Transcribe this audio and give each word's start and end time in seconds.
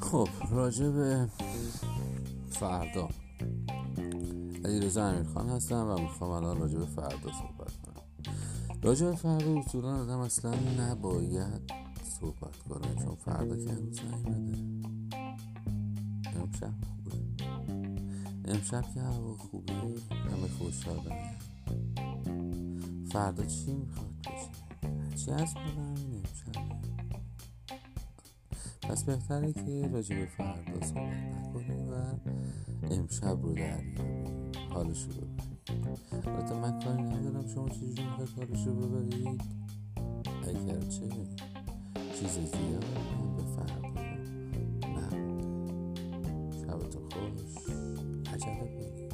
خب 0.00 0.28
راجع 0.50 0.88
به 0.88 1.28
فردا. 2.50 3.08
علی 4.64 4.80
رزا 4.80 5.06
امیرخان 5.06 5.48
هستم 5.48 5.86
و 5.86 5.98
می‌خوام 5.98 6.30
الان 6.30 6.58
راجع 6.58 6.78
به 6.78 6.86
فردا 6.86 7.32
صحبت 7.32 7.72
کنم. 7.82 8.02
راجع 8.82 9.06
به 9.06 9.16
فردا 9.16 9.58
اصولا 9.58 10.02
آدم 10.02 10.18
اصلا 10.18 10.54
نباید 10.78 11.72
صحبت 12.20 12.56
کنه 12.68 13.04
چون 13.04 13.14
فردا 13.14 13.56
که 13.56 13.70
امروز 13.70 14.00
نیومده. 14.00 14.58
امشب 16.40 16.72
خوبه. 16.86 17.16
امشب 18.44 18.84
که 18.94 19.00
هوا 19.00 19.36
خوبه 19.36 19.72
همه 19.72 20.48
خوشحالن. 20.58 21.34
فردا 23.12 23.44
چی 23.44 23.72
می‌خواد 23.72 24.10
بشه 24.20 24.65
از 25.32 25.54
همین 25.54 26.14
امشب 26.16 26.76
پس 28.82 29.04
بهتره 29.04 29.52
که 29.52 29.88
راجع 29.92 30.16
به 30.16 30.26
فردا 30.26 30.86
صحبت 30.86 31.16
نکنیم 31.16 31.92
و 31.92 31.94
امشب 32.90 33.42
رو 33.42 33.52
دریابیم 33.52 34.52
حالش 34.70 35.02
رو 35.02 35.08
ببریم. 35.08 35.58
البته 36.26 36.54
من 36.54 36.80
کاری 36.80 37.02
ندارم 37.02 37.48
شما 37.54 37.68
چجوری 37.68 38.04
می‌خواید 38.04 38.30
حالش 38.36 38.66
رو 38.66 38.74
ببرید؟ 38.74 39.40
اگر 40.42 40.80
چه 40.80 41.08
چیز 42.20 42.30
زیاد 42.30 42.84
به 43.36 43.42
فردا. 43.42 44.02
نمونده 44.88 46.58
شبتون 46.58 47.02
خوش. 47.10 47.74
عجله 48.34 49.05